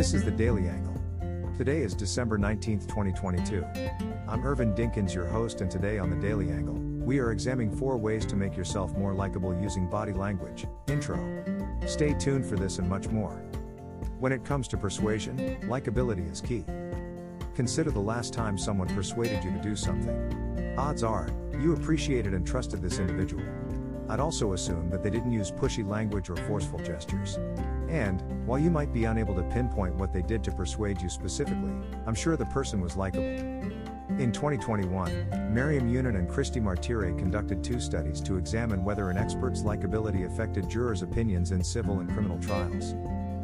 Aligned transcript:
This 0.00 0.14
is 0.14 0.24
the 0.24 0.30
Daily 0.30 0.66
Angle. 0.66 0.98
Today 1.58 1.82
is 1.82 1.92
December 1.92 2.38
19, 2.38 2.80
2022. 2.86 3.62
I'm 4.26 4.46
Irvin 4.46 4.74
Dinkins, 4.74 5.12
your 5.14 5.26
host, 5.26 5.60
and 5.60 5.70
today 5.70 5.98
on 5.98 6.08
the 6.08 6.16
Daily 6.16 6.50
Angle, 6.50 6.76
we 7.04 7.18
are 7.18 7.32
examining 7.32 7.70
four 7.76 7.98
ways 7.98 8.24
to 8.24 8.34
make 8.34 8.56
yourself 8.56 8.96
more 8.96 9.12
likable 9.12 9.54
using 9.60 9.90
body 9.90 10.14
language. 10.14 10.64
Intro. 10.86 11.18
Stay 11.86 12.14
tuned 12.14 12.46
for 12.46 12.56
this 12.56 12.78
and 12.78 12.88
much 12.88 13.08
more. 13.08 13.42
When 14.18 14.32
it 14.32 14.42
comes 14.42 14.68
to 14.68 14.78
persuasion, 14.78 15.36
likability 15.64 16.32
is 16.32 16.40
key. 16.40 16.64
Consider 17.54 17.90
the 17.90 18.00
last 18.00 18.32
time 18.32 18.56
someone 18.56 18.88
persuaded 18.94 19.44
you 19.44 19.50
to 19.50 19.60
do 19.60 19.76
something. 19.76 20.74
Odds 20.78 21.02
are, 21.02 21.28
you 21.60 21.74
appreciated 21.74 22.32
and 22.32 22.46
trusted 22.46 22.80
this 22.80 23.00
individual. 23.00 23.44
I'd 24.10 24.18
also 24.18 24.54
assume 24.54 24.90
that 24.90 25.04
they 25.04 25.10
didn't 25.10 25.30
use 25.30 25.52
pushy 25.52 25.88
language 25.88 26.30
or 26.30 26.36
forceful 26.36 26.80
gestures. 26.80 27.36
And, 27.88 28.20
while 28.44 28.58
you 28.58 28.68
might 28.68 28.92
be 28.92 29.04
unable 29.04 29.36
to 29.36 29.42
pinpoint 29.44 29.94
what 29.94 30.12
they 30.12 30.20
did 30.20 30.42
to 30.44 30.50
persuade 30.50 31.00
you 31.00 31.08
specifically, 31.08 31.72
I'm 32.08 32.16
sure 32.16 32.36
the 32.36 32.44
person 32.46 32.80
was 32.80 32.96
likable. 32.96 33.24
In 34.18 34.32
2021, 34.32 35.54
Mariam 35.54 35.88
Younan 35.88 36.18
and 36.18 36.28
Kristy 36.28 36.60
Martire 36.60 37.16
conducted 37.16 37.62
two 37.62 37.78
studies 37.78 38.20
to 38.22 38.36
examine 38.36 38.82
whether 38.82 39.10
an 39.10 39.16
expert's 39.16 39.62
likability 39.62 40.26
affected 40.26 40.68
jurors' 40.68 41.02
opinions 41.02 41.52
in 41.52 41.62
civil 41.62 42.00
and 42.00 42.10
criminal 42.10 42.40
trials. 42.40 42.96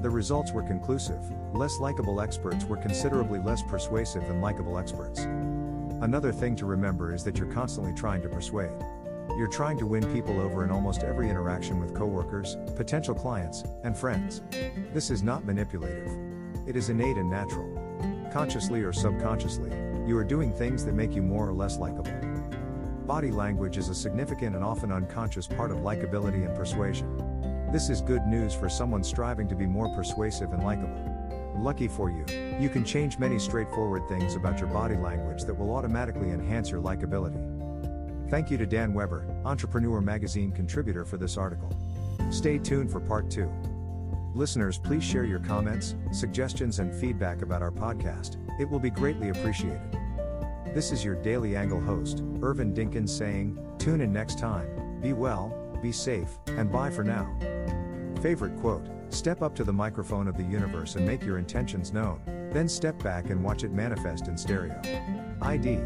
The 0.02 0.10
results 0.10 0.50
were 0.52 0.64
conclusive 0.64 1.22
less 1.54 1.78
likable 1.78 2.20
experts 2.20 2.64
were 2.64 2.76
considerably 2.76 3.38
less 3.38 3.62
persuasive 3.62 4.26
than 4.26 4.40
likable 4.40 4.78
experts. 4.78 5.20
Another 6.02 6.32
thing 6.32 6.56
to 6.56 6.66
remember 6.66 7.14
is 7.14 7.22
that 7.22 7.38
you're 7.38 7.52
constantly 7.52 7.94
trying 7.94 8.20
to 8.22 8.28
persuade. 8.28 8.76
You're 9.36 9.48
trying 9.48 9.76
to 9.78 9.86
win 9.86 10.02
people 10.14 10.40
over 10.40 10.64
in 10.64 10.70
almost 10.70 11.02
every 11.02 11.28
interaction 11.28 11.78
with 11.78 11.94
coworkers, 11.94 12.56
potential 12.74 13.14
clients, 13.14 13.64
and 13.84 13.94
friends. 13.94 14.40
This 14.94 15.10
is 15.10 15.22
not 15.22 15.44
manipulative. 15.44 16.10
It 16.66 16.74
is 16.74 16.88
innate 16.88 17.18
and 17.18 17.28
natural. 17.28 17.68
Consciously 18.32 18.82
or 18.82 18.94
subconsciously, 18.94 19.70
you 20.06 20.16
are 20.16 20.24
doing 20.24 20.54
things 20.54 20.86
that 20.86 20.94
make 20.94 21.14
you 21.14 21.20
more 21.20 21.46
or 21.46 21.52
less 21.52 21.76
likable. 21.76 22.18
Body 23.04 23.30
language 23.30 23.76
is 23.76 23.90
a 23.90 23.94
significant 23.94 24.56
and 24.56 24.64
often 24.64 24.90
unconscious 24.90 25.46
part 25.46 25.70
of 25.70 25.78
likability 25.78 26.46
and 26.46 26.56
persuasion. 26.56 27.06
This 27.70 27.90
is 27.90 28.00
good 28.00 28.26
news 28.26 28.54
for 28.54 28.70
someone 28.70 29.04
striving 29.04 29.48
to 29.48 29.54
be 29.54 29.66
more 29.66 29.94
persuasive 29.94 30.54
and 30.54 30.64
likable. 30.64 31.52
Lucky 31.58 31.88
for 31.88 32.10
you, 32.10 32.24
you 32.58 32.70
can 32.70 32.86
change 32.86 33.18
many 33.18 33.38
straightforward 33.38 34.08
things 34.08 34.34
about 34.34 34.60
your 34.60 34.68
body 34.68 34.96
language 34.96 35.44
that 35.44 35.54
will 35.54 35.74
automatically 35.74 36.30
enhance 36.30 36.70
your 36.70 36.80
likability. 36.80 37.55
Thank 38.28 38.50
you 38.50 38.58
to 38.58 38.66
Dan 38.66 38.92
Weber, 38.92 39.24
Entrepreneur 39.44 40.00
Magazine 40.00 40.50
contributor, 40.50 41.04
for 41.04 41.16
this 41.16 41.36
article. 41.36 41.70
Stay 42.30 42.58
tuned 42.58 42.90
for 42.90 42.98
part 42.98 43.30
two. 43.30 43.50
Listeners, 44.34 44.78
please 44.78 45.04
share 45.04 45.24
your 45.24 45.38
comments, 45.38 45.94
suggestions, 46.12 46.80
and 46.80 46.92
feedback 46.92 47.42
about 47.42 47.62
our 47.62 47.70
podcast. 47.70 48.36
It 48.60 48.68
will 48.68 48.80
be 48.80 48.90
greatly 48.90 49.28
appreciated. 49.28 49.96
This 50.74 50.90
is 50.90 51.04
your 51.04 51.14
Daily 51.22 51.56
Angle 51.56 51.80
host, 51.80 52.22
Irvin 52.42 52.74
Dinkins, 52.74 53.10
saying, 53.10 53.58
Tune 53.78 54.00
in 54.00 54.12
next 54.12 54.38
time, 54.38 55.00
be 55.00 55.12
well, 55.12 55.56
be 55.80 55.92
safe, 55.92 56.36
and 56.48 56.70
bye 56.70 56.90
for 56.90 57.04
now. 57.04 57.32
Favorite 58.20 58.56
quote 58.58 58.88
Step 59.08 59.40
up 59.40 59.54
to 59.54 59.62
the 59.62 59.72
microphone 59.72 60.26
of 60.26 60.36
the 60.36 60.42
universe 60.42 60.96
and 60.96 61.06
make 61.06 61.22
your 61.22 61.38
intentions 61.38 61.92
known, 61.92 62.20
then 62.52 62.68
step 62.68 63.00
back 63.02 63.30
and 63.30 63.42
watch 63.42 63.62
it 63.62 63.70
manifest 63.70 64.26
in 64.26 64.36
stereo. 64.36 64.78
ID. 65.40 65.78